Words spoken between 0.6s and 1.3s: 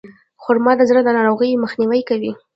د زړه د